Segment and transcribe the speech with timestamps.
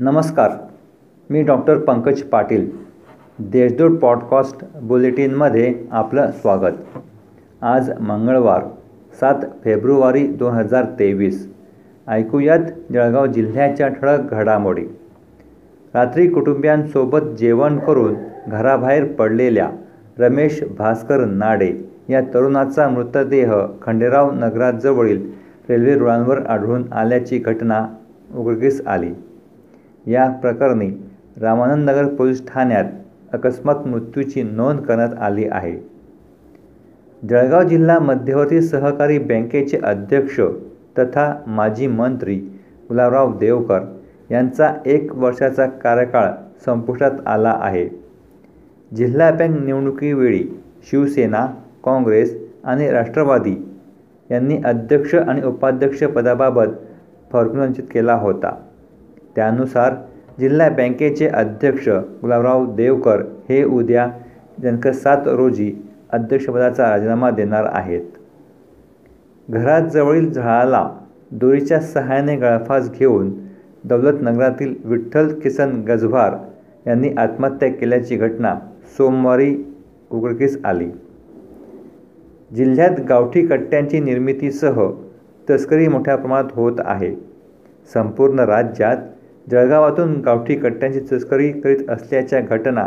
[0.00, 0.50] नमस्कार
[1.30, 2.70] मी doctor Pankaj Patil.
[3.38, 6.98] Deshdoot podcast बुलेटिनमध्ये आपलं स्वागत.
[7.62, 8.62] आज मंगळवार
[9.20, 9.34] सात
[9.64, 11.52] फेब्रुवारी दोन हजार तेवीस.
[12.08, 12.58] ऐकूयात
[12.92, 14.84] जळगाव जिल्ह्याच्या ठळक घडामोडी.
[15.94, 18.14] रात्री कुटुंबियांसोबत जेवण करून
[18.48, 19.70] घराबाहेर पडलेल्या
[20.18, 21.72] रमेश भास्कर नाडे
[22.08, 25.30] या तरुणाचा मृतदेह खंडेराव नगराजवळील
[25.70, 27.86] रेल्वे रुळांवर आढळून आल्याची घटना
[28.34, 29.12] उघडकीस आली.
[30.08, 30.90] या प्रकरणी
[31.40, 32.84] रामानंदनगर पोलीस ठाण्यात
[33.32, 35.76] अकस्मात मृत्यूची नोंद करण्यात आली आहे.
[37.22, 40.40] जळगाव जिल्हा मध्यवर्ती सहकारी बँकेचे अध्यक्ष
[40.98, 42.36] तथा माजी मंत्री
[42.88, 43.80] गुलाबराव देवकर
[44.30, 46.30] यांचा एक वर्षाचा कार्यकाळ
[46.64, 47.88] संपुष्टात आला आहे.
[48.92, 50.44] जिल्हा बँक निवडणुकीवेळी
[50.90, 51.46] शिवसेना
[51.84, 53.54] काँग्रेस आणि राष्ट्रवादी
[54.30, 58.54] यांनी अध्यक्ष आणि उपाध्यक्षपदाबाबत निश्चित केला होता.
[59.38, 59.94] त्यानुसार
[60.40, 64.06] जिल्हा बँकेचे अध्यक्ष गुलाबराव देवकर हे उद्या
[64.58, 65.72] दिनांक सात रोजी
[66.10, 68.00] अध्यक्षपदाचा राजीनामा देणार आहेत.
[69.50, 70.90] घरात जवळील झाडाला
[71.30, 73.30] दोरीच्या सहाय्याने गळफास घेऊन
[73.84, 76.34] दौलतनगरातील विठ्ठल किसन गजभार
[76.86, 78.54] यांनी आत्महत्या केल्याची घटना
[78.96, 79.56] सोमवारी
[80.10, 80.90] उघडकीस आली.
[82.56, 84.90] जिल्ह्यात गावठी कट्ट्यांची निर्मितीसह
[85.50, 87.14] तस्करी मोठ्या प्रमाणात होत आहे.
[87.92, 88.96] संपूर्ण राज्यात
[89.50, 92.86] जळगावातून गावठी कट्ट्यांची तस्करी करीत असल्याच्या घटना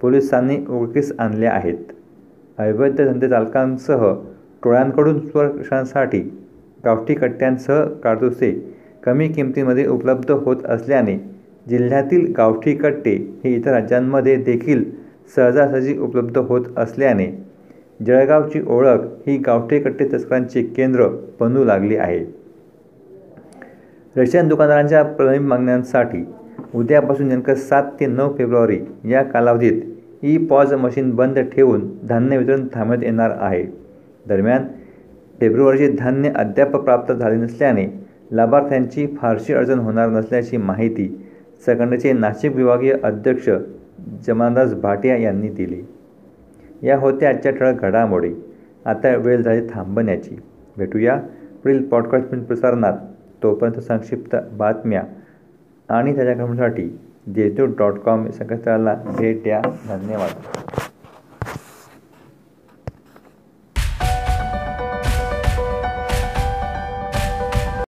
[0.00, 1.76] पोलिसांनी उघडकीस आणल्या आहेत.
[2.58, 4.12] अवैध धंदे चालकांसह
[4.62, 6.20] टोळ्यांकडून सुरक्षांसाठी
[6.84, 8.50] गावठी कट्ट्यांसह काडतुसे
[9.04, 11.16] कमी किमतीमध्ये उपलब्ध होत असल्याने
[11.68, 14.84] जिल्ह्यातील गावठी कट्टे हे इतर राज्यांमध्ये देखील
[15.36, 17.26] सहजासहजी उपलब्ध होत असल्याने
[18.06, 21.06] जळगावची ओळख ही गावठी कट्टे तस्करांचे केंद्र
[21.40, 22.24] बनू लागली आहे.
[24.16, 26.24] रशियन दुकानदारांच्या प्रलंबित मागण्यांसाठी
[26.74, 29.82] उद्यापासून दिनांक सात ते नऊ फेब्रुवारी या कालावधीत
[30.22, 33.62] ई पॉज मशीन बंद ठेवून धान्य वितरण थांबवण्यात येणार आहे.
[34.28, 34.64] दरम्यान
[35.40, 37.86] फेब्रुवारीचे धान्य अद्याप प्राप्त झाले नसल्याने
[38.32, 41.24] लाभार्थ्यांची फारशी अडचण होणार नसल्याची माहिती
[41.66, 43.48] संघटनेचे नाशिक विभागीय अध्यक्ष
[44.26, 45.82] जमादास भाटिया यांनी दिली.
[46.82, 48.34] या होत्या आजच्या ठळक घडामोडी.
[48.86, 50.38] आता वेळ झाली थांबण्याची.
[50.76, 51.16] भेटूया
[51.62, 52.98] पुढील पॉडकास्ट प्रसारणात.
[53.42, 55.02] तोपर्यंत संक्षिप्त बातम्या
[55.88, 59.60] आणि त्याच्या क्रमासाठी देशदूत डॉट कॉम संकेतस्थळाला भेट द्या.
[59.88, 60.30] धन्यवाद.